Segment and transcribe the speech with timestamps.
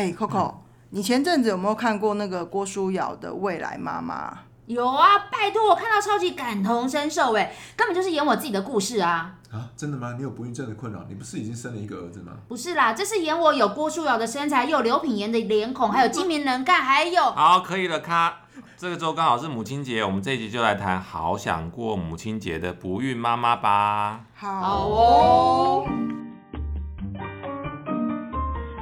[0.00, 0.54] 哎，Coco，
[0.88, 4.30] 你前阵子有没有看过那个郭书瑶的《未来妈妈》？
[4.64, 9.34] 有啊，拜托我看到超级感同身受，哎，根本就是演我自己的故事啊！
[9.52, 10.14] 啊，真的吗？
[10.16, 11.04] 你有不孕症的困扰？
[11.06, 12.32] 你不是已经生了一个儿子吗？
[12.48, 17.22] 不是啦，这是演我有郭书瑶的身材，又有刘品言的脸孔，还有精明能干，还有……
[17.22, 18.34] 好，可以了，咔。
[18.78, 24.20] 这个周刚好是母亲节，我们这一集就来谈好想过母亲节的不孕妈妈吧。
[24.34, 25.84] 好哦。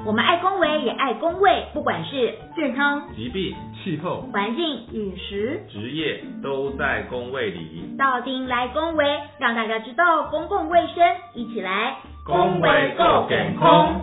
[0.08, 7.94] 我们爱恭维也爱恭卫，不管是健康、疾病、气候、环境、饮食、职业，都在恭卫里。
[7.98, 9.04] 到丁来恭维，
[9.38, 11.04] 让大家知道公共卫生，
[11.34, 14.00] 一起来恭维够健康。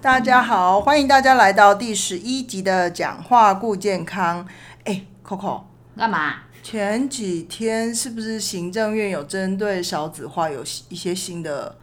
[0.00, 4.46] 大家好，欢迎大家来到第十一集的讲话顾健康。
[4.84, 5.62] 哎，Coco，
[5.96, 6.44] 干嘛？
[6.66, 11.76] 前几天是不是行政院有针对少子化有一些新的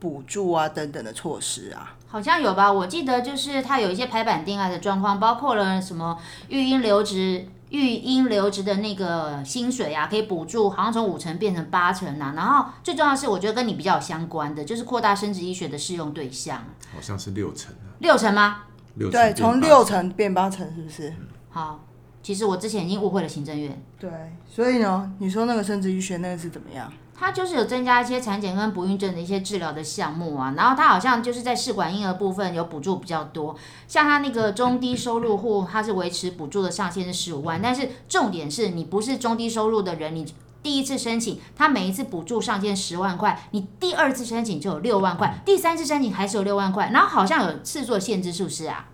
[0.00, 1.94] 补助啊等等的措施啊？
[2.08, 12.32] 好像有吧，我记得就是它有一些排版定案的状况，包括了什么育婴留职、育婴留职的那个薪水啊，可以补助，好像从五成变成八成啊。
[12.34, 16.64] 然后最重要的是，我觉得跟你比较相关的，就是扩大生殖医学的适用对象。
[16.92, 17.94] 好像是六成啊。
[18.00, 18.62] 六成吗？
[18.96, 21.14] 六对，从六成变八成，是不是？
[21.50, 21.84] 好。
[22.24, 23.80] 其实我之前已经误会了行政院。
[24.00, 24.10] 对，
[24.48, 26.90] 所以呢，你说那个生殖医学那个是怎么样？
[27.16, 33.54] 它就是有增加一些产检跟不孕症的一些治疗的项目啊，然后它好像就是在试管婴儿部分有补助比较多，
[33.86, 40.26] 像它那个中低收入户，它是维持补助的上限是十五万，但是重点是你不是中低收入的人，你
[40.62, 48.88] 第一次申请，它每一次补助上限十万块，你第二次申请就有六万块，第三次申请还是有六万块，然后好像有次数限制，是不是啊？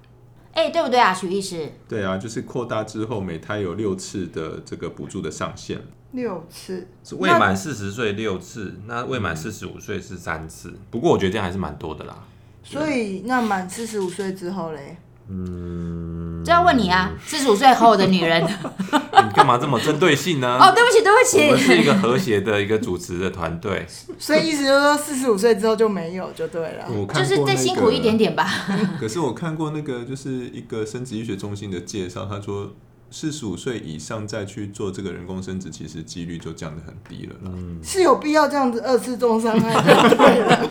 [0.52, 1.72] 哎，对不对啊，许医师？
[1.88, 5.80] 对啊，就是扩大之后，每胎有六次的这个补助的上限。
[6.12, 10.74] 六次是未满四十岁六次，那未满四十五岁是三次。
[10.90, 12.24] 不过我觉得这样还是蛮多的啦。
[12.64, 14.96] 所以那满四十五岁之后嘞？
[15.28, 18.44] 嗯，这要问你啊，四十五岁后的女人，
[19.22, 20.58] 你干嘛这么针对性呢？
[20.60, 23.86] 哦，对不起，对不起，我们是一个和谐的一个主持的团队，
[24.18, 26.86] 所以意思就是说，四十五岁之后就没有就对了。
[26.88, 28.48] 我就是再辛苦一点点吧。
[28.98, 32.72] 可是我看过那个，就是一个生殖医学中心的介绍，他说
[33.10, 37.36] 四十五岁以上再去做这个人工生殖，其实几率就降得很低了。
[37.44, 40.70] 嗯，是有必要这样子二次重伤害就对了。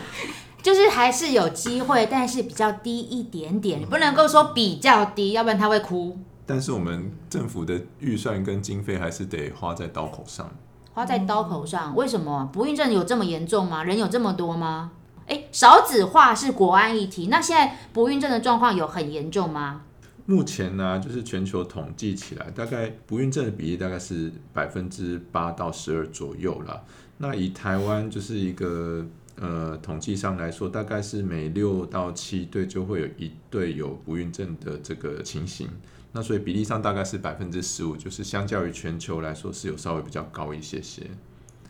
[0.62, 6.18] 就是还是有机会，但是比较低一点点，你不能够说比较低，要不然他会哭。
[6.50, 10.50] 但是我们政府的预算跟经费还是得花在刀口上。
[10.92, 12.50] 花在刀口上，为什么？
[12.52, 13.84] 不孕症有这么严重吗？
[13.84, 14.90] 人有这么多吗？
[15.28, 19.82] 哎，少子化是国安议题，那现在不孕症的状况有很严重吗？
[20.26, 26.82] 目前呢，就是全球统计起来，大概不孕症的比例大概是百分之八到十二左右了。
[27.18, 29.06] 那以台湾就是一个。
[29.36, 35.66] 呃，统计上来说，大概是每六到七对就会有一对有不孕症的这个情形。
[36.12, 41.08] 那所以比例上大概是百分之十五，就是相较于全球来说是有稍微比较高一些些。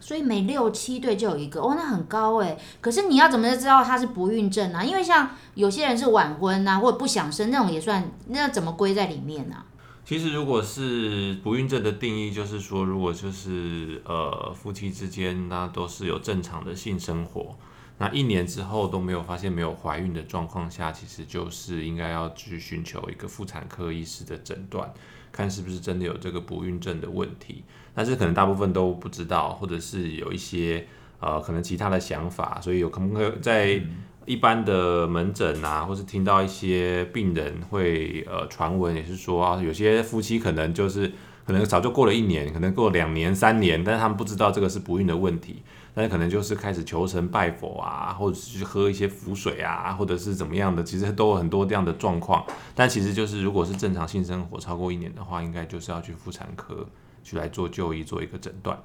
[0.00, 2.58] 所以每六七对就有一个，哦，那很高哎。
[2.80, 4.84] 可是你要怎么知道它是不孕症呢？
[4.84, 9.56] 因为像有些人是晚婚啊，或者不想生那种也算，那怎么归在里面呢？
[10.02, 17.54] 其实，如果是不孕症的定义，就是说，如果就是呃夫妻之间那都是有正常的性生活，
[18.00, 24.90] 那一年之后都没有发现没有怀孕的状况下，其实就是应该要去寻求一个妇产科医师的诊断，
[25.30, 27.62] 看是不是真的有这个不孕症的问题。
[27.94, 30.86] 但是可能大部分都不知道，或者是有一些
[31.20, 33.80] 呃可能其他的想法，所以有可不可在。
[34.26, 41.10] 一般的门诊啊，或是听到一些病人会呃传闻，也是说，有些夫妻可能就是
[41.44, 45.62] 可能早就过了一年，可能过两年、三年，但是他们不知道这个是不孕的问题，
[45.94, 52.44] 但是可能就是开始求神拜佛啊，或者是去喝一些符水啊，或者是怎么样的，其实都有很多这样的状况。
[52.74, 56.86] 但其实就是如果是正常性生活超过一年的话，应该就是要去妇产科
[57.24, 58.78] 去来做就医，做一个诊断。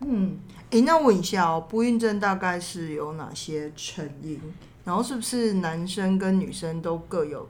[0.00, 0.36] 嗯，
[0.70, 4.38] 诶，那问一下哦，不孕症大概是有哪些成因？
[4.84, 7.48] 然后是不是男生跟女生都各有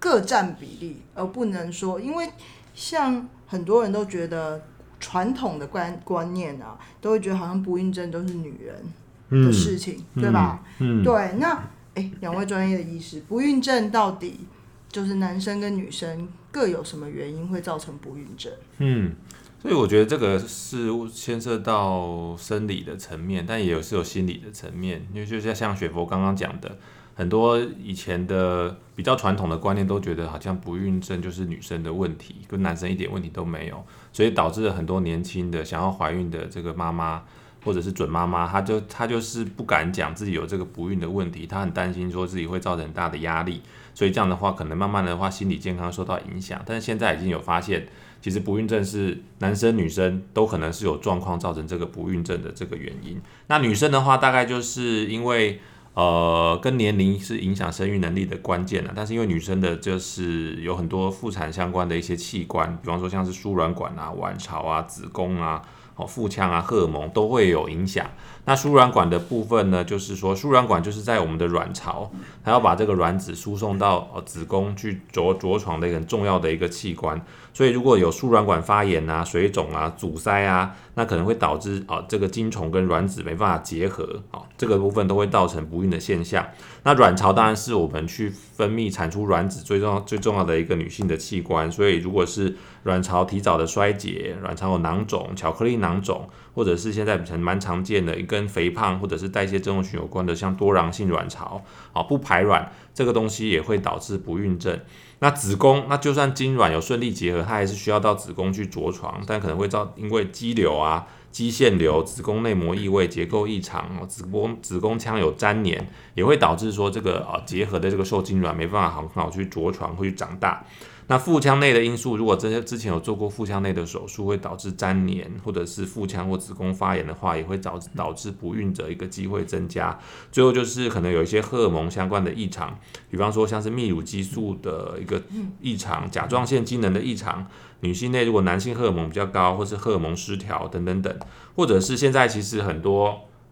[0.00, 2.28] 各占比例，而不能说，因为
[2.74, 4.62] 像很多人都觉得
[5.00, 10.62] 传统的观观念啊，都会觉得好像不孕症都是女人的事情，对吧？
[10.78, 11.32] 嗯，对。
[11.38, 11.62] 那
[11.94, 14.40] 哎，两位专业的医师，不孕症到底
[14.88, 18.52] 就是男生跟女生各有什么原因会造成不孕症？
[18.78, 19.12] 嗯。
[19.60, 25.06] 所以我觉得这个是牵涉到生理的层面，但也有是有心理的层面。
[25.14, 26.78] 因为就像像雪佛刚刚讲的，
[27.14, 37.22] 很多以前的比较传统的观念都觉得好像不孕症就是女生的问题，跟男生一点问题都没有，所以导致了很多年轻的想要怀孕的这个妈妈，
[37.64, 43.60] 或者是准妈妈，她就她就是不敢讲自己有这个不孕的问题，她很担心说自己会造成很大的压力，
[43.94, 46.62] 所以这样的话可能慢慢的话心理健康受到影响。
[46.64, 47.86] 但是现在已经有发现，
[48.22, 53.20] 其实不孕症是男生女生都可能是有状况造成这个不孕症的这个原因。
[53.48, 55.60] 那女生的话，大概就是因为。
[55.94, 65.60] 呃，跟年龄是影响生育能力的关键了，但是因为女生的就是有很多妇产相关的一些器官，比方说像是输卵管啊、卵巢啊、子宫啊、
[65.96, 68.06] 哦腹腔啊、荷尔蒙都会有影响。
[68.46, 72.10] 那输卵管的部分呢，就是说输卵管就是在我们的卵巢，
[72.42, 77.20] 它要把这个卵子输送到呃子宫去着着床的一个很重要的一个器官。
[77.54, 86.46] 所以如果有输卵管发炎啊、水肿啊、阻塞啊，那可能会导致啊这个精虫跟卵子没办法结合，啊这个部分都会造成不孕的现象。
[86.82, 101.62] 那卵巢当然是我们去分泌产出卵子最重要最重要的一个女性的器官，所以如果是卵巢提早的衰竭，卵巢有囊肿、巧克力囊肿，或者是现在很蛮常见的，一跟肥胖或者是代谢症候群有关的，像多囊性卵巢，
[101.92, 104.80] 啊不排卵这个东西也会导致不孕症。
[105.22, 120.64] 那子宫，那就算精卵有顺利结合，它还是需要到子宫去着床，但可能会造因为肌瘤啊、肌腺瘤、子宫内膜异位、结构异常、子宫子宫腔有粘连，也会导致说这个啊结合的这个受精卵没办法很好去着床会去长大。
[121.12, 129.98] 那腹腔内的因素，如果这些之前有做过腹腔内的手术，会导致粘连，或者是腹腔或子宫发炎的话，也会导致导致不孕者一个机会增加。
[130.30, 132.78] 最后就是可能有一些荷尔蒙相关的异常，
[133.10, 135.20] 比方说像是泌乳激素的一个
[135.60, 137.46] 异常、甲状腺机能的异常。
[137.80, 141.14] 女性内如果男性荷尔蒙比较高，或是荷尔蒙失调等等等，
[141.54, 143.08] 或者是现在其实很多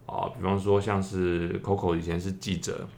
[0.06, 2.88] 啊，比方说像是 Coco 以前是记者，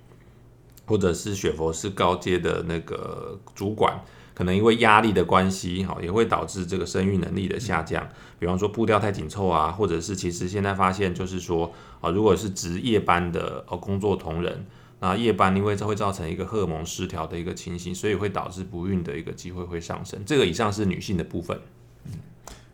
[0.86, 4.00] 或者是雪佛是高阶的那个主管。
[4.34, 8.08] 可能因为压力的关系，哈，也会导致这个生育能力的下降。
[8.38, 14.66] 比方说步调太紧凑啊，或者是其实现在发现就是说，啊，如果是值夜班的呃工作同仁，
[15.00, 20.22] 那夜班因为这会造成一个荷尔蒙失调的一个情形，所以会导致不孕的一个机会会上升。
[20.24, 21.60] 这个以上是女性的部分。
[22.06, 22.12] 嗯，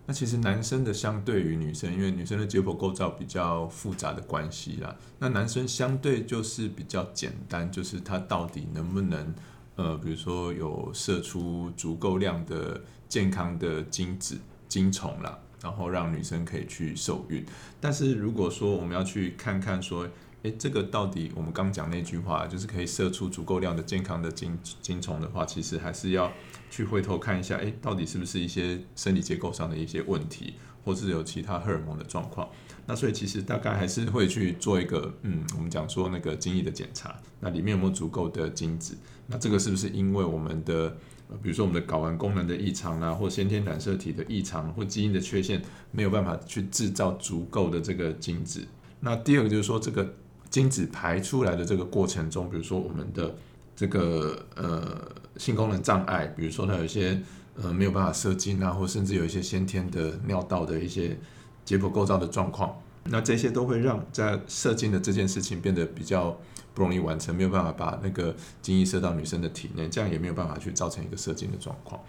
[0.06, 9.34] 那其实男生的相对于女生，因为女生的解剖构造比较复杂的关系啦，那男生相对就是比较简单，就是他到底能不能。
[9.78, 14.36] 呃，比如说有射出足够量的健康的精子、
[14.66, 17.46] 精虫啦，然后让女生可以去受孕。
[17.80, 20.08] 但是如果说我们要去看看说，
[20.42, 26.32] 诶，这个到底我们刚讲那句话，就是可以射出足够量的健康的精精虫的话，其实还是要
[26.68, 30.54] 去回头看一下，诶，到底是不是一些生理结构上的一些问题，
[30.88, 32.48] 或是有其他荷尔蒙的状况。
[32.86, 38.96] 那所以其实大概还是会去做一个，嗯，我们讲说那个精液的检查，那里面有没有足够的精子？
[39.26, 40.96] 那这个是不是因为我们的，
[41.28, 48.66] 呃，比如说我们的睾丸功能的异常啦，或先天染色体的异常，或基因的缺陷，没有办法去制造足够的这个精子？
[49.00, 50.14] 那第二个就是说，这个
[50.48, 53.36] 精子排出来的这个过程中，比如说我们的
[53.76, 57.20] 这个呃性功能障碍，比如说它有一些
[57.62, 61.18] 呃没有办法射精啊，或甚至有一些先天的尿道的一些
[61.64, 66.38] 解剖构造的状况，那这些都会让在射精的这件事情变得比较。
[66.74, 68.32] 不容易完成，没有办法把那个
[68.62, 72.00] 精液射到女生的体内，这样也没有办法去造成一个射精的状况，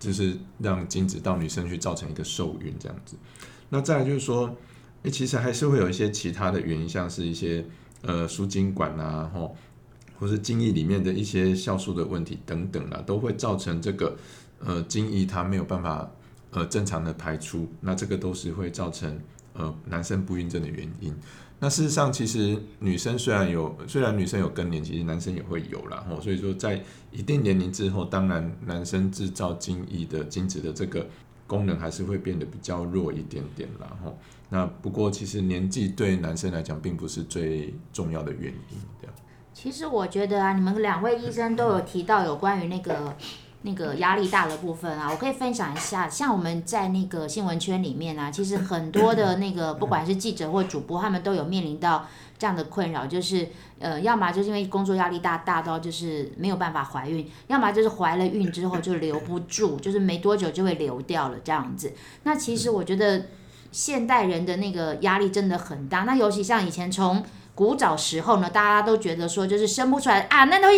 [0.00, 3.16] 就是让精子到女生去造成一个受孕这样子。
[3.68, 4.52] 那再来就是说，
[5.04, 7.64] 诶，其实还是会有一些其他的原因，像是一些
[8.02, 9.54] 呃输精管啊，吼，
[10.18, 14.16] 或是精液里面的一些酵素的问题等等啊，都会造成这个
[14.66, 16.10] 呃精液它没有办法
[16.50, 19.18] 呃正常的排出，那这个都是会造成
[19.54, 21.14] 呃男生不孕症的原因。
[21.58, 26.04] 那事实上，其实女生虽然有，虽然女生有更年期，男生也会有啦。
[26.06, 31.06] 吼，所以说在一定年龄之后，当然男生制造精液的精子的这个
[31.46, 33.96] 功能还是会变得比较弱一点点啦。
[34.04, 34.18] 吼，
[34.50, 38.78] 那不过其实年纪对男生来讲并不是最重要的原因。
[39.00, 39.14] 这样，
[39.54, 43.16] 其实我觉得啊，你们两位医生都有提到有关于那个。
[43.62, 46.08] 那个压力大的部分啊，我可以分享一下。
[46.08, 52.06] 像我们在那个新闻圈里面啊，其实很多的那个 不管是记者或主播，他们都有面临到
[52.38, 53.48] 这样的困扰，就是
[53.80, 61.92] 呃，要么就是因为工作压力大，大到就是没有办法怀孕；要么就是怀了孕之后就留不住，就是没多久就会流掉了这样子。
[62.22, 63.26] 那其实我觉得
[63.72, 66.00] 现代人的那个压力真的很大。
[66.00, 70.68] 那尤其像以前从古早时候呢，大家都觉得说就是生不出来啊，那都。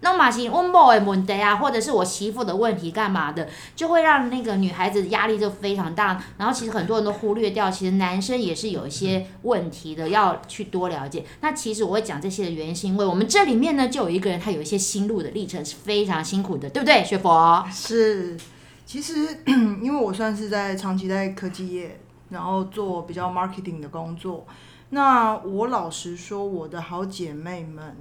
[0.00, 6.22] 那马是温某的问题啊，或者是我媳妇的问题，干嘛的，就会让那个女孩子压力就非常大。
[6.38, 11.24] 然后其实很多人都忽略掉，其实男生也是有一些问题的，要去多了解。
[11.40, 17.64] 那其实我会讲这些的原因，是因为我们这里面呢，就有一个人，他有一些心路的历程是非常辛苦的，对不对，学佛？
[17.70, 18.38] 是，
[18.86, 24.46] 其实因为我算是在长期在科技业然后做比较 marketing 的工作。
[24.90, 27.96] 那我老实说，我的好姐妹们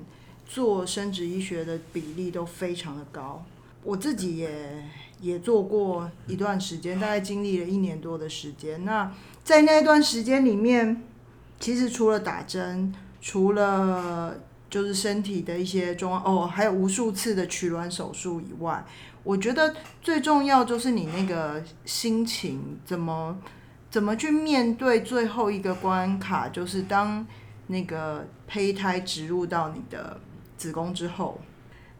[0.49, 3.45] 做生殖医学的比例都非常的高。
[3.83, 4.83] 我自己也
[5.21, 8.83] 也做过一段时间，大概经历了一年多的时间。
[8.83, 9.09] 那
[9.43, 11.03] 在那段时间里面，
[11.59, 14.37] 其实除了打针，除了
[14.69, 18.83] 就是身体的一些状哦，还有无数次的取卵手术以外，
[19.23, 23.37] 我觉得最重要就是你那个心情怎么
[23.89, 27.25] 怎么去面对最后一个关卡，就是当
[27.67, 30.19] 那个胚胎植入到你的
[30.59, 31.41] 子宫之后。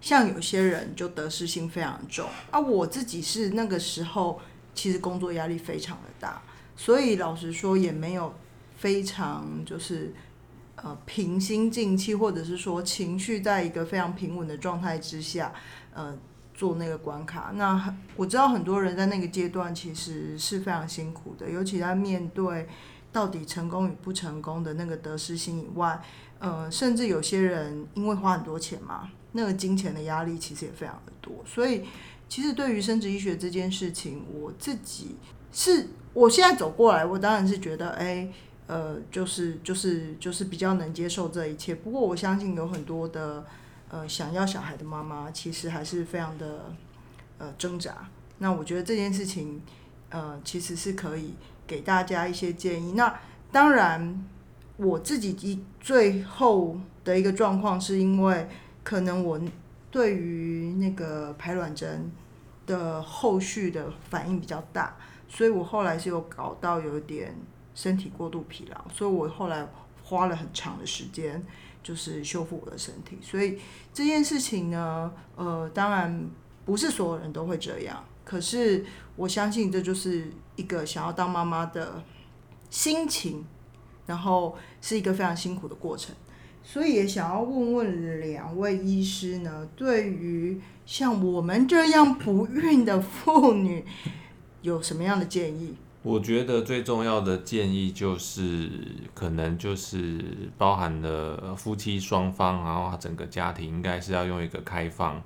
[0.01, 4.39] 像有些人就得失心非常重啊，我自己是那个时候
[4.73, 6.41] 其实工作压力非常的大，
[6.77, 8.33] 所以老实说也没有
[8.77, 10.13] 非常就是
[10.77, 15.53] 呃平心静气，或者是说情绪在一个非常平稳的状态之下，
[15.93, 16.17] 呃
[16.53, 17.51] 做那个关卡。
[17.55, 22.65] 那我知道很多人在那个阶段其实是非常辛苦的，尤其在面对
[23.11, 26.01] 到底成功与不成功的那个得失心以外，
[26.39, 29.09] 呃，甚至有些人因为花很多钱嘛。
[29.31, 31.85] 那个金钱的压力其实也非常的多，所以
[32.27, 35.17] 其实对于生殖医学这件事情，我自己
[35.51, 38.27] 是我现在走过来，我当然是觉得，哎，
[38.65, 41.75] 呃，就是就是就是比较能接受这一切。
[41.75, 43.45] 不过我相信有很多的
[43.89, 46.73] 呃想要小孩的妈妈，其实还是非常的
[47.37, 48.09] 呃挣扎。
[48.39, 49.61] 那我觉得这件事情，
[50.09, 51.35] 呃，其实是可以
[51.69, 52.93] 给大家一些建议。
[52.93, 53.19] 那
[53.51, 54.25] 当然，
[54.77, 58.49] 我自己一最后的一个状况是因为。
[58.81, 59.39] 可能我
[59.91, 62.11] 对于那个排卵针
[62.65, 64.97] 的后续的反应比较大，
[65.27, 67.35] 所以我后来是有搞到有点
[67.75, 69.67] 身体过度疲劳，所以我后来
[70.01, 71.45] 花了很长的时间
[71.83, 73.19] 就是修复我的身体。
[73.21, 73.59] 所以
[73.93, 76.27] 这件事情呢，呃，当然
[76.65, 82.03] 不是所有人都会这样，可是我相信这就是一个想要当妈妈的
[82.69, 83.43] 心情，
[84.05, 86.15] 然后是一个非常辛苦的过程。
[86.63, 93.83] 所以也想要问问两位医师呢，对于像我们这样不孕的妇女，
[94.61, 95.73] 有什么样的建议？
[96.03, 98.69] 我觉得最重要的建议就是，
[99.15, 105.19] 可能就是包含了夫妻双方，然后整个家庭应该是要用一个开放，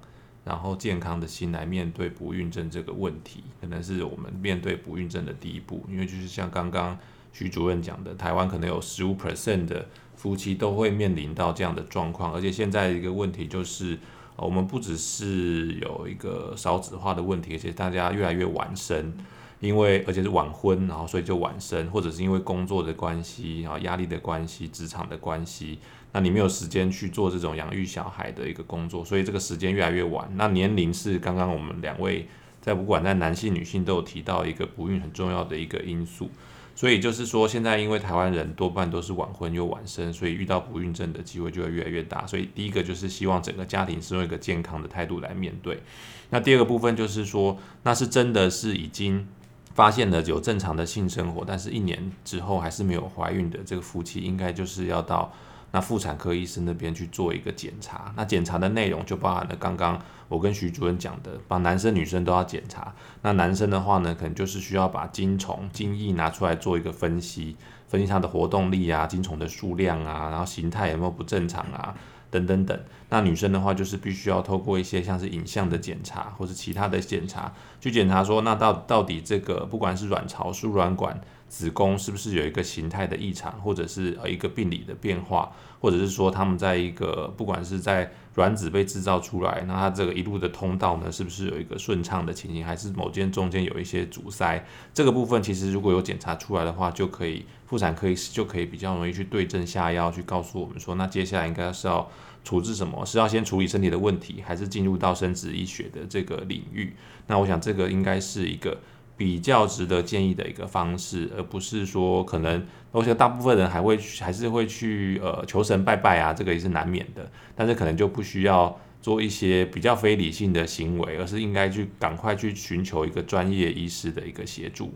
[0.43, 5.83] 然后健康的心来面对不孕症这个问题，可能是我们面对不孕症的第一步。
[5.89, 6.97] 因为就是像刚刚
[7.31, 9.85] 徐主任讲的，台湾可能有十五 percent 的。
[10.15, 13.97] 夫妻都会面临到这样的状况，而且现在一个问题就是，
[14.37, 19.11] 我们不只是有一个少子化的问题，而且大家越来越晚生，
[19.59, 25.79] 因为而且是晚婚，然后所以就晚生，或者是因为工作的关系，然后压力的关系，职场的关系，
[26.13, 30.31] 那你没有时间去做这种养育小孩的一个工作，所以这个时间越来越晚。
[30.35, 32.27] 那年龄是刚刚我们两位
[32.61, 36.29] 在不管在男性女性都有提到一个不孕很重要的一个因素。
[36.75, 42.25] 所以就是说，现在因为台湾人多半都是晚婚又晚生，所以遇到不孕症的机会就会越来越大。
[42.25, 45.81] 所以第一个就是希望整个家庭是用一个健康的态度来面对。
[46.29, 49.27] 那第二个部分就是说，那是真的是已经
[49.73, 55.33] 发现了有正常的性生活，但是一年之后还是没有怀孕的这个夫妻，应该就是要到。
[55.75, 62.93] 那妇产科医生那边去做一个检查，那检查的内容就包含了刚刚我跟徐主任讲的，把男生女生都要检查。
[63.23, 71.95] 那男生的话呢，可能就是需要把精虫、精液拿出来做一个分析，分析它的活动力啊、精虫的数量啊，然后形态有没有不正常啊，
[72.29, 72.79] 等等等。
[73.09, 77.51] 那女生的话，就是必须要透过一些像是影像的检查或者其他的检查，
[77.81, 81.19] 去检查说，那到到底这个不管是卵巢、输卵管。
[81.53, 94.65] 子宫是不是有一个形态的异常，或者是呃一个病理的变化，或者是说他们在一个不管是在卵子被制造出来，那它这个一路的通道呢，是不是有一个顺畅的情形，还是某间中间有一些阻塞？
[94.95, 102.09] 这个部分其实如果有检查出来的话，就可以妇产科医师就可以比较容易去对症下药，去告诉我们说，那接下来应该是要
[102.43, 103.05] 处置什么？
[103.05, 106.95] 是要先处理身体的问题，还是进入到生殖医学的这个领域？
[107.27, 108.75] 那我想这个应该是一个。
[109.15, 117.29] 比较值得建议的一个方式，而不是说可能，我想大部分人还会还是会去呃求神拜拜啊，这个也是难免的。
[117.55, 124.91] 但是可能就不需要做一些比较非理性的行为，而是应该去赶快去寻求一个专业医师的一个协助。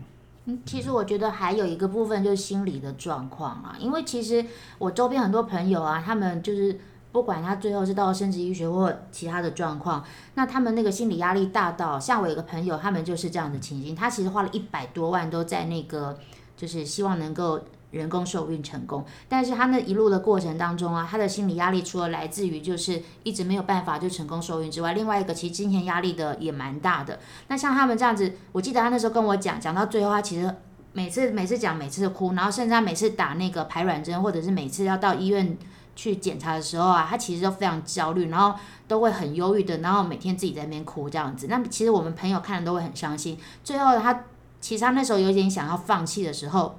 [0.46, 4.44] 嗯，其实我觉得还有一个部分就是心理的状况啊，因为其实
[4.78, 6.78] 我周边很多朋友啊，他们就是。
[7.10, 13.96] 不管他最后是到了生殖医学或其他的状况，那他们那个心理压力大到，像我有个朋友，他们就是这样的情形。
[13.96, 16.18] 他其实花了一百多万都在那个，
[16.56, 17.58] 就是希望能够
[17.90, 19.02] 人工受孕成功。
[19.28, 27.18] 但是他那一路的过程当中啊，他的心理压力除了来自于就是一直没有办法就成功受孕之外，另外一个其实金钱压力的也蛮大的。
[27.48, 30.54] 那像他们这样子，我记得他那时候跟我讲，讲到最后他其实
[30.92, 35.56] 每次每次讲每次哭，然后甚至他每次打那个排卵针，或者是每次要到医院
[35.98, 41.48] 去检查的时候啊，他其实都非常焦虑，然后都会很忧郁的，然后每天自己在那边哭这样子。
[41.50, 43.36] 那其实我们朋友看了都会很伤心。
[43.64, 44.22] 最后他
[44.60, 46.78] 其实他那时候有点想要放弃的时候，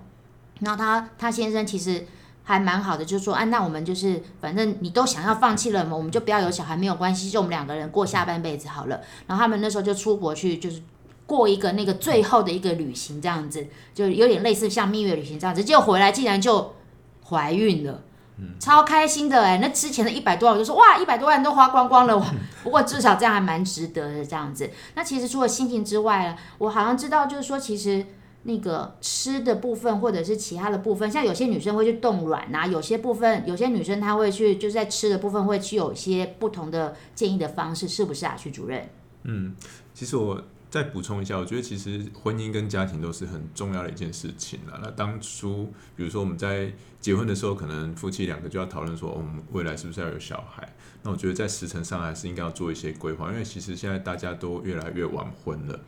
[0.62, 2.08] 然后他他先生其实
[2.46, 10.82] 还蛮好的，就说：“啊，那我们就是反正你都想要放弃了嘛，我们就不要有小孩，没有关系，就我们两个人过下半辈子好了。”然后他们那时候就出国去，就是。
[11.30, 16.74] 过一个那个最后的一个旅行，这样子就有点类似像蜜月旅行这样子，结果回来竟然就
[17.24, 18.02] 怀孕了，
[18.60, 19.58] 超开心的哎！
[19.62, 22.34] 那之前的一百多万，我就说哇，一百多万都花光光了。
[22.64, 24.70] 不过至少这样还蛮值得的这样子。
[24.96, 28.06] 那其实除了心情之外，我好像知道，就是说其实
[28.44, 38.90] 那个吃的部分或者是其他的部分，像有些女生会去冻卵啊，有些部分有些女生她会去就是在吃的部分会去有一些不同的建议的方式，是不是啊，徐主任？
[39.24, 39.56] 嗯，
[39.94, 40.42] 其实我。
[40.70, 44.80] 再补充一下，我觉得其实婚姻跟家庭都是很重要的一件事情了。
[44.84, 46.72] 那当初，比如说我们在
[47.02, 50.72] 结婚的时候，可能夫妻两个就要讨论说，我们未来是不是要有小孩？
[51.02, 55.80] 那我觉得在时辰上还是应该要做一些规划，因为其实现在大家都越来越晚婚了。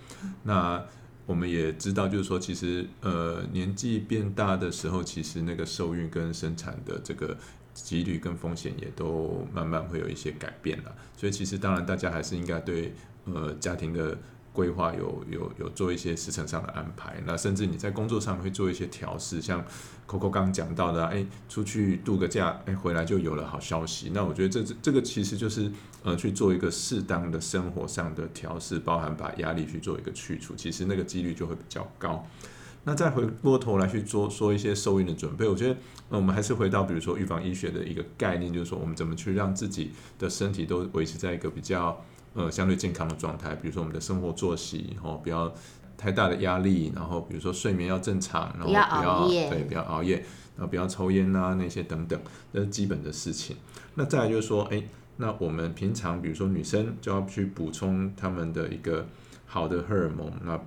[0.42, 0.84] 那
[1.28, 7.38] 我们也知道，就是说，其实呃年纪变大的时候，其实那个受孕跟生产的这个
[7.76, 10.96] 几率跟风险也都慢慢会有一些改变了。
[11.16, 12.96] 所以其实当然大家还是应该对
[13.26, 14.18] 呃家庭的。
[14.54, 19.64] 规划有有有做一些时程上的安排，那甚至你在工作上会做一些调试，像
[20.06, 24.12] Coco 刚讲到的，哎，出去度个假，哎，回来就有了好消息。
[24.14, 25.72] 那我觉得这这这个其实就是
[26.04, 32.28] 呃去做一个适当的生活上的调试，包含把压力去做一个去除，其实那个几率就会比较高。
[32.84, 35.78] 那再回过头来去做说一些受孕的准备，我觉得
[36.10, 42.04] 那我们还是回到比如说预防医学的一个概念，就是说我们怎么去让自己的身体都维持在一个比较。
[42.34, 45.54] 呃，相对健康的状态，比如说我们的生活作息，然后不要
[45.98, 50.16] 太大的压力，然后比如说睡眠要正常，然后不要对不要熬夜，
[50.56, 52.20] 然后不要抽烟啊那些等等，
[52.54, 53.58] 这是基本的事情。
[53.96, 54.82] 那再来就是说，哎，
[55.18, 59.06] 那我们平常比如说女生就要去补充她们的一个
[59.46, 60.60] 好的荷尔蒙，那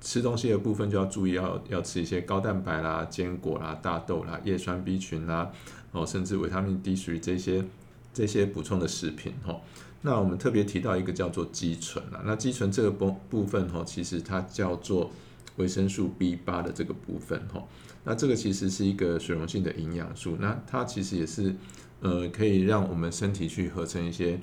[0.00, 5.50] 吃东西的部分就要注意要要吃一些高蛋白啦、坚果啦、大豆啦、叶酸 B 群啦，
[5.92, 7.64] 哦，甚至维他命 D 属于这些
[8.12, 9.60] 这些补充的食品，哈。
[10.02, 15.10] 那我们特别提到一个叫做肌醇啊，那肌醇这个部部分哈，其实它叫做
[15.56, 17.62] 维生素 B 八的这个部分哈，
[18.04, 21.54] 那这个其实是一个水溶性的营养素，那它其实也是
[22.00, 24.40] 呃可以让我们身体去合成一些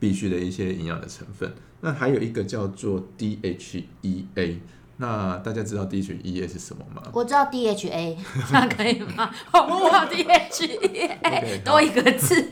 [0.00, 1.54] 必需的一些营养的成分。
[1.82, 4.58] 那还有一个叫做 DHEA。
[4.98, 7.02] 那大家知道 DHEA 是什么吗？
[7.12, 8.16] 我知道 DHA，
[8.50, 9.30] 那可以吗？
[9.52, 12.50] 我 DHEA 多一个字。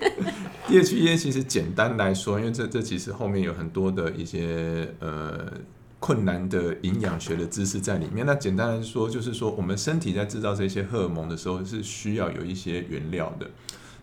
[0.66, 5.53] DHEA 其实简单来说，因为这这其实后面有很多的一些呃
[6.00, 8.24] 困难的营养学的知识在里面。
[8.27, 13.50] 那简单来说，就是说我们身体在制造这些荷尔蒙的时候，是需要有一些原料的。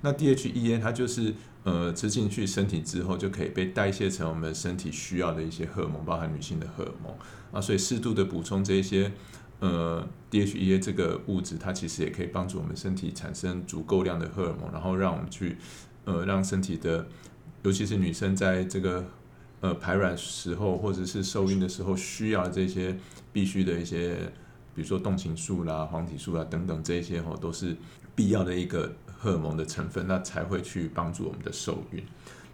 [0.01, 7.13] 那 DHEA 它就是呃吃进去身体之后，就可以被代谢成我们身体需要的一些荷尔蒙，包含女性的荷尔蒙。
[7.51, 9.11] 啊，所以适度的补充这些
[9.59, 15.57] 呃 DHEA 这个物质，它其实也可以帮助我们身体产生足够量的荷尔蒙，然后让我们去
[16.05, 17.05] 呃让身体的，
[17.63, 19.05] 尤其是女生在这个
[19.59, 22.97] 呃排卵时候或者是受孕的时候需要这些
[23.31, 24.15] 必须的一些，
[24.75, 27.75] 比如说动情素啦、黄体素啦等等这些哦，都是
[28.15, 32.03] 必要的一个荷尔蒙的成分，那才会去帮助我们的受孕。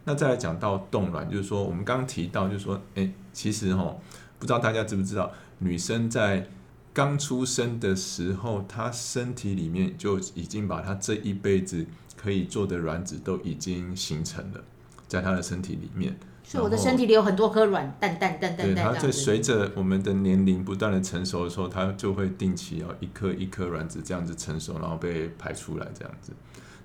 [0.04, 3.96] 那再来讲到冻卵，就是说我们刚提到，就是说，哎，其实哈。
[4.40, 6.48] 不知道大家知不知道，女生在
[6.94, 11.88] 刚出生的时候，她身体里面就已经把她这一辈子
[12.28, 14.62] 可以做的卵子都已经形成了，
[15.08, 16.14] 在他的身体里面。
[16.44, 18.76] 所以我的身体里有很多颗卵蛋蛋蛋蛋蛋。
[18.76, 26.34] 对，它就随着我们的年龄不断的成熟的时候，它就会定期要一颗一颗卵子这样子成熟，然后被排出来这样子。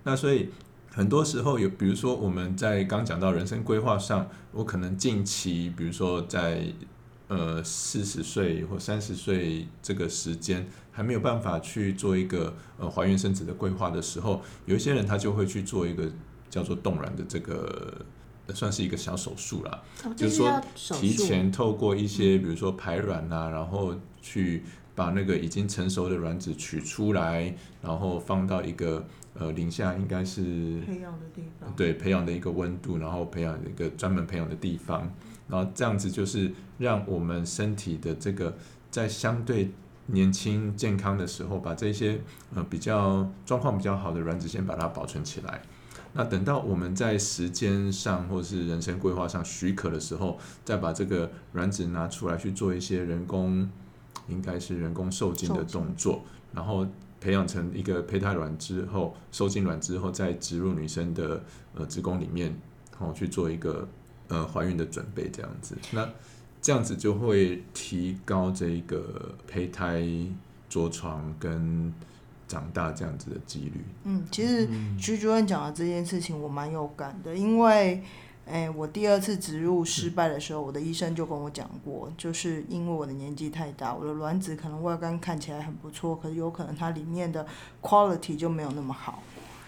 [0.05, 0.51] 那所以
[0.93, 6.65] 很多时候有，比如说我们在刚讲到人生规划上，我可能近期，比如说在
[7.33, 16.13] 呃，四十岁或三十岁这个时间还没有办法去做一个呃怀孕生子的规划的时候，有一些人他就会去做一个
[16.51, 18.05] 叫做冻卵的这个，
[18.53, 19.83] 算是一个小手术啦，
[20.15, 21.51] 就是说提前。
[21.51, 24.63] 透过一些比如说排卵啊，然后去
[24.95, 29.07] 把那个已经成熟的卵子取出来，然后放到一个
[29.39, 30.43] 呃零下应该是
[30.87, 35.11] 培养的地方，对，培养的一个温度，然后培养一个专门培养的地方。
[35.53, 38.57] 然后这样子就是让我们身体的这个
[38.91, 39.71] 在相对
[40.07, 42.19] 年轻健康的时候，把这些
[42.55, 45.61] 呃比较状况比较好的卵子先把它保存起来。
[46.15, 53.69] 那等到我们在时间上或是人生规划上许可的时候，再把这个卵子拿出来去做一些人工
[54.29, 56.23] 应该是人工受精的动作，
[56.55, 56.87] 然后
[57.21, 61.43] 培养成一个胚胎卵之后，受精卵之后再植入女生的
[61.75, 62.49] 呃子宫里面，
[62.99, 63.87] 然后去做一个
[64.33, 65.77] 呃怀孕的准备这样子。
[65.91, 66.09] 那
[66.63, 70.03] 这样子就会提高这个胚胎
[70.69, 71.93] 着床跟
[72.47, 73.85] 长大这样子的几率。
[74.05, 78.01] 嗯，其实徐主任讲的这件事情我蛮有感的，因为，
[78.47, 87.45] 哎，我第二次植入失败的时候，我的医生就跟我讲过，就是因为我的年纪太大，我的卵子可能外观看起来很不错，可是有可能它里面的
[87.81, 89.21] quality 就没有那么好，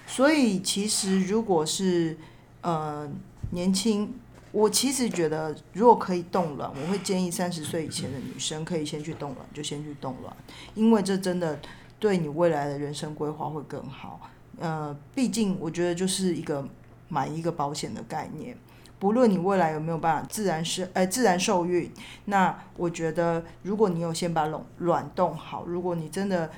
[0.07, 2.17] 所以其实如果是
[2.61, 3.11] 呃
[3.51, 4.15] 年轻。
[4.55, 10.33] 我其实觉得，如果可以冻卵，我会建议三十岁以前的女生可以先去冻卵，就先去冻卵，
[10.77, 11.59] 因为这真的
[11.99, 14.21] 对你未来的人生规划会更好。
[14.61, 16.65] 呃，毕竟我觉得就是一个
[17.09, 18.57] 买一个保险的概念，
[19.01, 21.91] 不论你未来有没有办法自然生，呃，自然受孕，
[22.27, 26.49] 那我觉得如果你有先把卵卵冻好，如果你真的，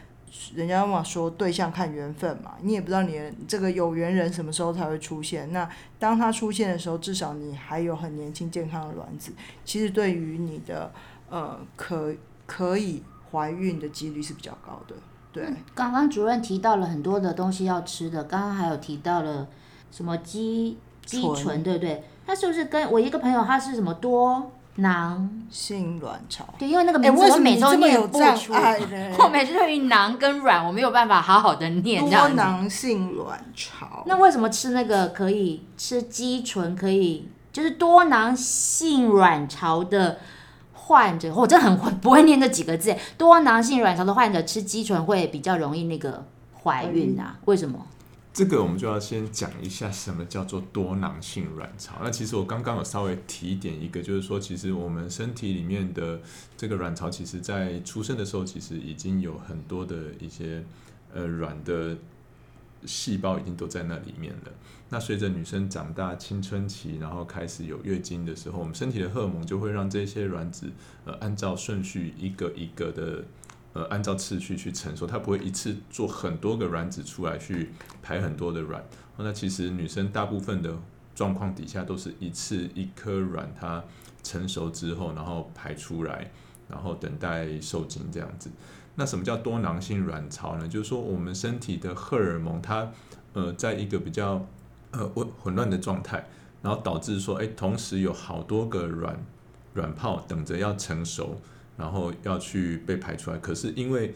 [0.55, 5.53] 人家嘛说对象看缘分嘛，你也不知道你的这个有缘人什么时候才会出现。
[5.53, 5.69] 那
[5.99, 9.33] 当他出现的时候，至少你还有很年轻健康的卵子，
[9.65, 10.93] 其实对于你的
[11.31, 12.15] 呃可
[12.47, 14.95] 可以怀孕的几率是比较高的。
[15.33, 15.45] 对，
[15.75, 19.47] 刚刚主任提到了很多的东西要吃的，刚刚还有提到了
[19.91, 22.03] 什么鸡鸡醇醇，对不对？
[22.27, 25.31] 他是不是跟我一个朋友他是什么多囊？
[25.51, 26.47] 性卵巢。
[26.59, 29.17] 对，因为那个哎，名字我每周你这么有念不出，障碍呢？
[29.21, 32.29] 我每次对于囊跟卵我没有办法好好的念这多。
[32.31, 34.03] 囊性卵巢。
[34.07, 40.19] 那为什么吃那个可以吃肌醇可以就是多囊性卵巢的
[40.73, 42.95] 患者，我真的很会不会念这几个字。
[43.17, 46.25] 多囊性卵巢的患者吃肌醇会比较容易那个
[46.63, 47.39] 怀孕啊？
[47.47, 47.79] 为什么？
[48.37, 51.95] 这个我们就要先讲一下什么叫做多囊性卵巢。
[52.03, 56.21] 那其实我刚刚有稍微提点一个，就是说，其实我们身体里面的
[56.55, 60.63] 这个卵巢，其实在出生的时候，其实已经有很多的一些
[61.15, 61.97] 呃卵的
[62.85, 64.53] 细胞已经都在那里面了。
[64.91, 70.71] 那随着女生长大、青春期，然后开始有月经的时候，我们身体的荷尔蒙就会让这些卵子
[71.07, 73.25] 呃按照顺序一个一个的
[73.77, 77.71] 呃按照次序去成熟，它不会一次做很多个卵子出来去
[78.03, 78.83] 排很多的卵。
[79.19, 80.75] 那其实女生大部分的
[81.15, 83.85] 状况底下都是一次一颗卵它
[84.23, 86.31] 成熟之后，然后排出来，
[86.69, 88.51] 然后等待受精这样子。
[88.95, 90.67] 那什么叫多囊性卵巢呢？
[90.67, 92.91] 就是说我们身体的荷尔蒙它
[93.35, 94.47] 呃在一个比较
[94.93, 96.27] 呃混混乱的状态，
[96.63, 99.23] 然后导致说，哎，同时有好多个卵
[99.75, 101.39] 卵泡等着要成熟，
[101.77, 103.39] 然后要去被排出来。
[103.39, 104.15] 可是因为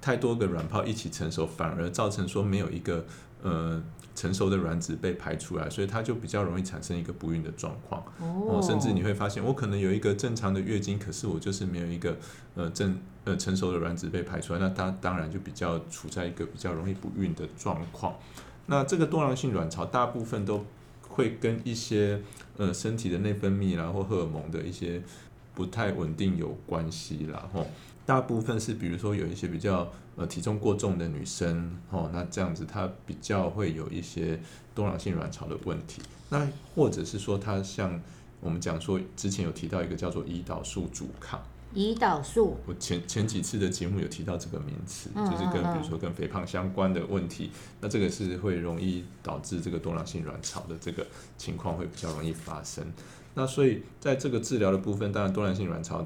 [0.00, 3.04] 太多个卵泡一起成熟，反而造成说没有一个
[3.42, 3.82] 呃
[4.14, 8.04] 成熟的卵子被排出来，所以它就比较容易产生一个不孕的状况。
[8.18, 12.16] 哦，甚至你会发现，我可能有一个正常的月经，可是我就是没有一个
[12.54, 18.16] 呃正呃成熟的卵子被排出来，那它当然就比较处在一个比较容易不孕的状况。
[18.66, 20.64] 那这个多囊性卵巢大部分都
[21.08, 22.20] 会跟一些
[22.56, 25.02] 呃身体的内分泌然后荷尔蒙的一些
[25.58, 27.66] 不太稳定有关系啦，吼。
[28.06, 34.38] 大部分是比如说有一些比较呃体重过重的女生，吼，那这样子她比较会有一些
[34.72, 36.00] 多囊性卵巢的问题。
[36.30, 38.00] 那或者是说她像
[38.40, 41.42] 我们讲说之前有提到一个叫做胰岛素阻抗，
[41.74, 47.50] 胰岛素我前前几次的节目有提到这个名词，嗯就是跟比如说跟肥胖相关的问题，
[47.80, 52.84] 那这个是会容易导致这个多囊性卵巢的这个情况会比较容易发生。
[53.34, 56.04] 那所以在这个治疗的部分，当然多囊性卵巢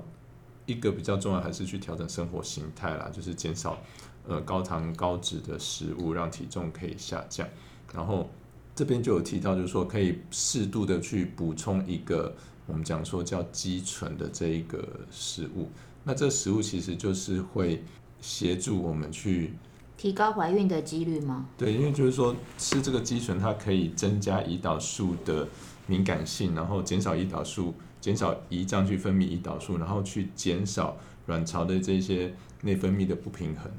[0.67, 3.81] 一个比较重要还是去调整生活形态啦，就是减少
[4.27, 7.49] 呃高糖高脂的食物，让体重可以下降。
[7.95, 8.29] 然后
[8.75, 12.35] 这边就有提到，就是说可以适度的去补充一个
[12.67, 15.69] 我们讲说叫肌醇的这一个食物。
[16.05, 17.83] 那这食物其实就是会
[18.21, 19.55] 协助我们去
[19.97, 21.47] 提高怀孕的几率吗？
[21.57, 25.47] 对，因为就是说吃这个肌醇，它可以增加胰岛素的
[25.87, 30.97] 敏感性，然后减少胰岛素，减少胰脏去分泌胰岛素，然后去减少
[31.27, 33.71] 卵巢的这些内分泌的不平衡。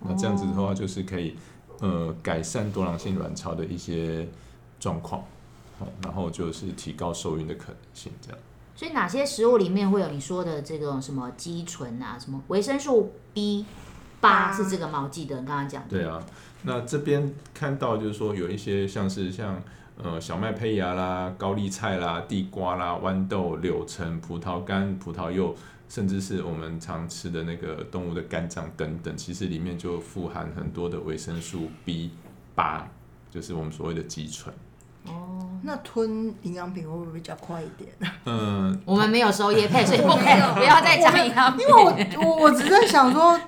[0.00, 1.34] 那这样子的话，就是可以
[1.80, 4.28] 呃改善多囊性卵巢的一些
[4.78, 5.24] 状况，
[5.82, 8.38] 好，然后就是提高受孕的可能性，这样。
[8.76, 13.66] 所以哪些食物里面会有你说的这种什么肌醇啊，什么维生素 B
[14.20, 15.02] 八是这个吗？
[15.02, 15.88] 我记得你刚刚讲的。
[15.90, 16.22] 对啊，
[16.62, 19.60] 那这边看到就是说有一些像是像
[20.02, 25.54] 呃小麦胚芽啦、高丽菜啦、地瓜啦、豌豆、柳橙、葡萄干、葡萄柚，
[25.88, 32.12] 甚至是我们常吃的那个动物的肝脏等等，其实里面就富含很多的维生素 B
[32.54, 32.88] 八，
[33.30, 34.52] 就是我们所谓的肌醇。
[35.06, 37.90] 哦，那吞营养品会不会比较快一点？
[38.24, 41.74] 嗯， 我们没有收叶配，所以不可以不要再讲营养品因。
[41.74, 43.38] 为我我我只在想说，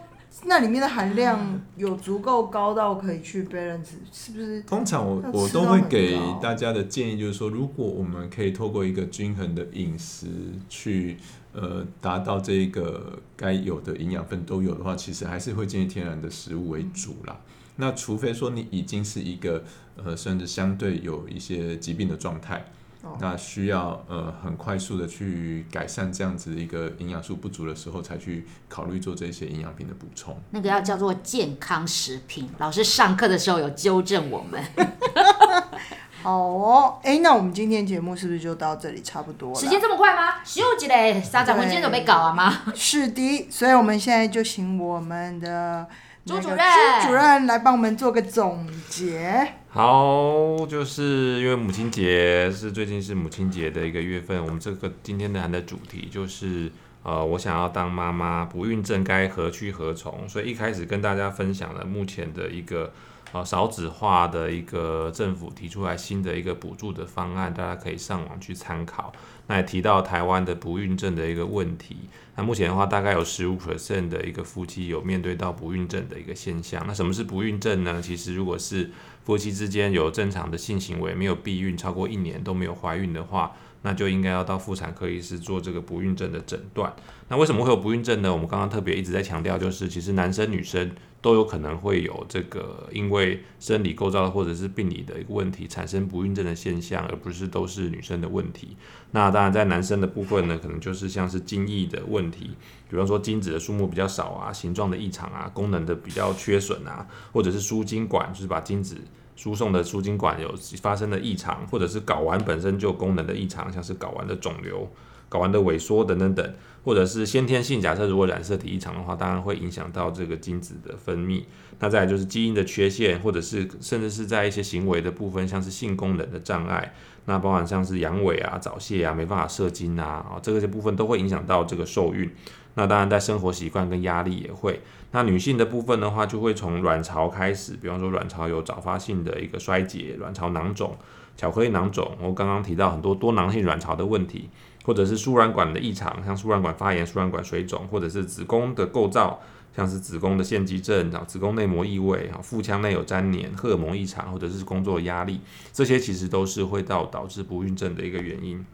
[0.46, 1.38] 那里面的含量
[1.76, 4.62] 有足够高到可以去 balance，是不是？
[4.62, 10.26] 通常我我都会给大家的建议就是说，如果我们可以透过一个均衡的饮食
[10.68, 11.16] 去
[11.52, 17.36] 呃达到这一个该有的营养分都有的话，其实还是会建议天然的食物为主啦。
[17.76, 19.64] 那除非说你已经是一个
[19.96, 22.64] 呃甚至相对有一些疾病的状态，
[23.02, 30.36] 哦那需要呃很快速的去改善这样子一个营养素不足的时候，才去考虑做这些营养品的补充。
[30.50, 32.48] 那个要叫做健康食品。
[32.58, 34.62] 老师上课的时候有纠正我们，
[36.22, 39.60] 好哦，哎，那我们今天节目是不是就到这里差不多了？
[39.60, 40.42] 时间这么快吗？
[40.44, 42.62] 咻一嘞，三十分钟就被搞啊吗？
[42.74, 45.86] 是的，所以我们现在就请我们的那个
[46.26, 46.58] 朱主任
[47.02, 49.46] 朱主任来帮我们做个总结。
[49.68, 56.70] 好，就是因为母亲节是最近是母亲节的一个月份，我们这个今天的谈的主题就是，
[57.02, 60.26] 呃，我想要当妈妈，不孕症该何去何从？
[60.28, 62.92] 所以一开始跟大家分享了目前的一个
[63.34, 69.12] 呃少子化的一个政府提出来新的一个补助的方案，大家可以上网去参考。
[69.48, 71.96] 那也提到台湾的不孕症的一个问题。
[72.36, 76.84] 那目前的话，大概有十五 percent 的一个夫妻有面对到不孕症的一个现象。
[76.86, 78.00] 那什么是不孕症呢？
[78.00, 78.92] 其实如果是
[79.24, 83.52] 夫妻之间有正常的性行为，没有避孕超过一年都没有怀孕的话，
[83.84, 86.90] 那就应该要到妇产科医师做这个不孕症的诊断。
[87.28, 88.32] 那为什么会有不孕症呢？
[88.32, 98.76] 我们刚刚特别一直在强调，就是其实男生女生都有可能会有这个因为生理构造或者是病理的一个问题产生不孕症的现象，而不是都是女生的问题。
[99.10, 102.50] 那当然在男生的部分呢，可能就是像是精液的问题，
[102.90, 108.96] 比方说精子的数目比较少啊，形状的异常啊，功能的比较缺损啊，或者是输精管，就是把精子
[109.36, 114.88] 输送的输精管有发生的异常，或者是睾丸本身就功能的异常，像是睾丸的肿瘤、
[115.30, 121.42] 睾丸的萎缩等等等，或者是先天性，假设如果染色体异常的话，当然会影响到这个精子的分泌。
[121.80, 126.94] 那再来就是基因的缺陷，或者是甚至是在一些行为的部分，像是性功能的障碍，
[127.24, 132.30] 那包含像是阳痿啊、早泄啊、没办法射精啊，哦，这个些部分都会影响到这个受孕。
[132.74, 134.80] 那当然在生活习惯跟压力也会。
[135.12, 140.96] 那女性的部分的话，就会从卵巢开始，比方说卵巢有早发性的一个衰竭、卵巢囊肿、
[141.36, 144.48] 巧克力囊肿，我刚刚提到很多多囊性卵巢的问题，
[144.84, 149.40] 或者是输卵管的异常，像输卵管发炎、输卵管水肿，或者是子宫的构造，
[149.76, 155.40] 像是子宫的腺肌症、然后子宫内膜异位、啊腹腔内有粘连、荷尔蒙异常，或者是工作压力，
[155.72, 158.66] 这些其实都是会到导致不孕症的一个原因。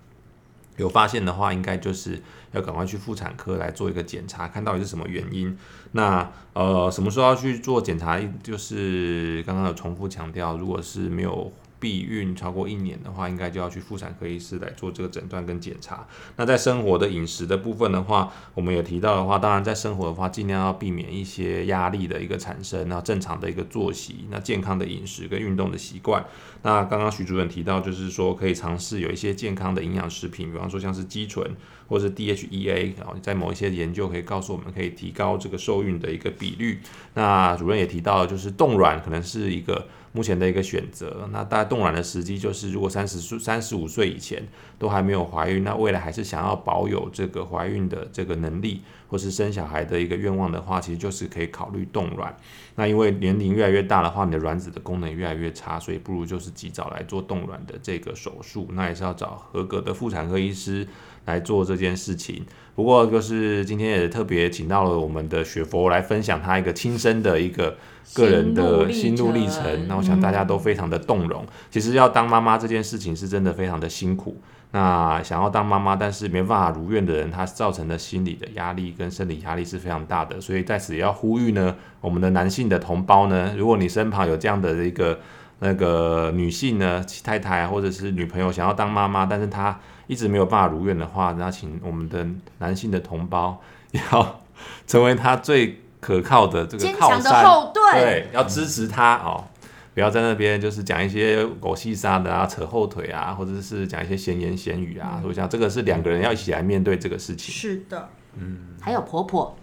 [0.77, 2.21] 有发现的话，应该就是
[2.53, 5.57] 要赶快去妇产科来做一个检查，看到底是什么原因。
[5.93, 8.21] 那呃，什么时候要去做检查？
[8.43, 16.07] 就是刚刚有重复强调，如果是没有避孕超过一年的话，应该就要去妇产科医师来做这个诊断跟检查。
[16.37, 26.25] 那在生活的饮食的部分的话，我们有提到的话，当然在生活的话，尽量要避免一些压力的一个产生，然后正常的一个作息，那健康的饮食跟运动的习惯。
[26.63, 31.57] 那刚刚徐主任提到，就是说可以尝试有一些健康的营养食品，比方说像是肌醇
[31.89, 36.81] 或者是 DHEA，然后在某一些研究可以告诉我们可以提高这个受孕的一个比率。
[37.15, 41.29] 那主任也提到，就是冻卵可能是一个目前的一个选择。
[41.33, 44.43] 那大家冻卵的时机就是，如果三十岁、三十五岁以前
[44.79, 52.37] 都还没有怀孕，那未来还是想要保有这个怀孕的这个能力，或是生小孩的一个愿望的话，其实就是可以考虑冻卵。
[52.77, 58.69] 那因为年龄越来越大的话，你的卵子的功能越来越差，所以不如就是及早来做冻卵的这个手术。
[58.73, 60.87] 那也是要找合格的妇产科医师
[61.27, 62.45] 来做这件事情。
[62.81, 67.77] 不过就是今天也特别请到了我们的雪佛来分享他一个亲身的一个
[68.15, 69.87] 个人的心路历程。
[69.87, 71.45] 那我想大家都非常的动容。
[71.71, 74.41] 其实要当妈妈这件事情是真的非常的辛苦。
[74.71, 80.41] 那想要当妈妈，但是没办法如愿的人，他造成的心理的压力跟生理压力是非常大的。
[80.41, 85.19] 所以在此也要呼吁呢，我们的男性的同胞呢，如果你身旁有这样的一个
[85.61, 92.27] 那个女性呢，太太或者是女朋友想要当妈妈，但是她一直没有办法如愿的话，那请我们的
[92.59, 93.61] 男性的同胞
[93.93, 94.41] 要
[94.87, 97.45] 成为她最可靠的这个靠山。
[97.73, 99.45] 对，要支持他哦。
[99.93, 105.21] 不要在那边就是讲一些狗戏沙的啊，扯后腿啊，或者是讲一些闲言闲语啊。
[105.27, 107.53] 我想这个是两个人要一起来面对这个事情。
[107.53, 109.57] 是的，嗯还有婆婆，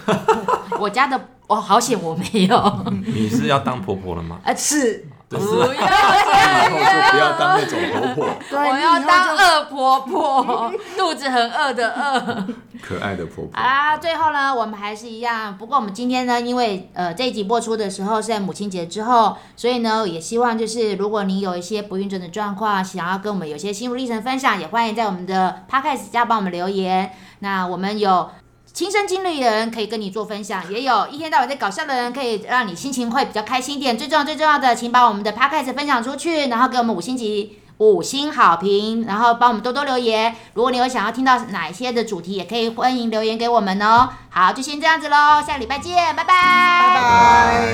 [0.80, 2.84] 我家的哦，好险我没有。
[3.04, 4.40] 你是要当婆婆了吗？
[4.42, 12.46] 呃，是对不要这 以后样，就不要当那种婆婆， 对，我要当就恶婆婆， 肚子很饿的饿。
[12.80, 13.62] 可爱的婆婆好。
[13.62, 15.56] 啦，最后呢，我们还是一样。
[15.56, 27.12] 不过我们今天呢，因为呃这一集播出的时候是在母亲节之后，所以呢，也希望就是如果你有一些不孕症的状况，想要跟我们有些心路历程分享，也欢迎在我们的 podcast 下帮我们留言。
[27.38, 28.30] 那我们有。
[28.74, 33.98] 亲身经历的人可以跟你做分享，也有一天到晚在搞笑的人可以让你心情会比较开心一点。
[33.98, 40.34] 最重要最重要的，请把我们的 podcast 分享出去，然后给我们五星级五星好评，然后帮我们多多留言。
[40.54, 44.08] 如果你有想要听到哪一些的主题，也可以欢迎留言给我们哦。
[44.30, 47.72] 好，就先这样子喽，下礼拜见，拜拜，拜拜。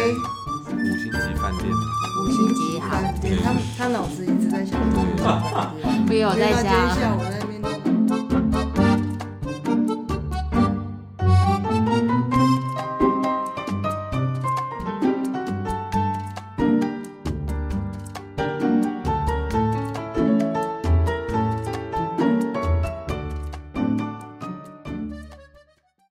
[0.72, 4.80] 五星级饭店，五星级好饭店，他他老师一直在想，
[6.08, 7.37] 没有在想。